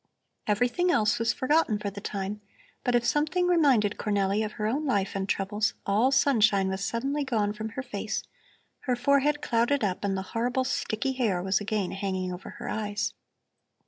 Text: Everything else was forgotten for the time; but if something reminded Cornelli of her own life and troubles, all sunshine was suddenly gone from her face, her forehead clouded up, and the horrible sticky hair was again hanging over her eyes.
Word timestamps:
Everything 0.47 0.89
else 0.89 1.19
was 1.19 1.31
forgotten 1.31 1.77
for 1.77 1.91
the 1.91 2.01
time; 2.01 2.41
but 2.83 2.95
if 2.95 3.05
something 3.05 3.45
reminded 3.45 3.99
Cornelli 3.99 4.41
of 4.43 4.53
her 4.53 4.65
own 4.65 4.83
life 4.83 5.15
and 5.15 5.29
troubles, 5.29 5.75
all 5.85 6.09
sunshine 6.09 6.69
was 6.69 6.83
suddenly 6.83 7.23
gone 7.23 7.53
from 7.53 7.69
her 7.77 7.83
face, 7.83 8.23
her 8.87 8.95
forehead 8.95 9.43
clouded 9.43 9.83
up, 9.83 10.03
and 10.03 10.17
the 10.17 10.23
horrible 10.33 10.63
sticky 10.63 11.11
hair 11.13 11.43
was 11.43 11.59
again 11.61 11.91
hanging 11.91 12.33
over 12.33 12.49
her 12.49 12.67
eyes. 12.67 13.13